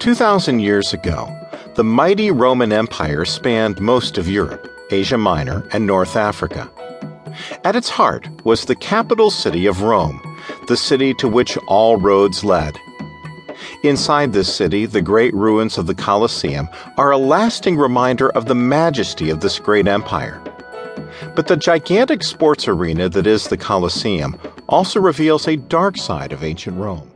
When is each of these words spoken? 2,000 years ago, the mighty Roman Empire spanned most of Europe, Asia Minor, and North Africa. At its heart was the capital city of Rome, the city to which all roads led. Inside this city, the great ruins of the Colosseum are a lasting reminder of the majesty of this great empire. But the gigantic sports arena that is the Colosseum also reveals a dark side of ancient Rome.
2,000 0.00 0.60
years 0.60 0.94
ago, 0.94 1.28
the 1.74 1.84
mighty 1.84 2.30
Roman 2.30 2.72
Empire 2.72 3.26
spanned 3.26 3.78
most 3.82 4.16
of 4.16 4.30
Europe, 4.30 4.66
Asia 4.90 5.18
Minor, 5.18 5.62
and 5.74 5.86
North 5.86 6.16
Africa. 6.16 6.70
At 7.64 7.76
its 7.76 7.90
heart 7.90 8.26
was 8.42 8.64
the 8.64 8.74
capital 8.74 9.30
city 9.30 9.66
of 9.66 9.82
Rome, 9.82 10.22
the 10.68 10.76
city 10.76 11.12
to 11.14 11.28
which 11.28 11.58
all 11.66 11.98
roads 11.98 12.42
led. 12.42 12.78
Inside 13.82 14.32
this 14.32 14.54
city, 14.54 14.86
the 14.86 15.02
great 15.02 15.34
ruins 15.34 15.76
of 15.76 15.86
the 15.86 15.94
Colosseum 15.94 16.70
are 16.96 17.10
a 17.10 17.18
lasting 17.18 17.76
reminder 17.76 18.30
of 18.30 18.46
the 18.46 18.54
majesty 18.54 19.28
of 19.28 19.40
this 19.40 19.58
great 19.58 19.86
empire. 19.86 20.40
But 21.36 21.46
the 21.46 21.58
gigantic 21.58 22.22
sports 22.22 22.66
arena 22.66 23.10
that 23.10 23.26
is 23.26 23.48
the 23.48 23.58
Colosseum 23.58 24.40
also 24.66 24.98
reveals 24.98 25.46
a 25.46 25.56
dark 25.56 25.98
side 25.98 26.32
of 26.32 26.42
ancient 26.42 26.78
Rome. 26.78 27.10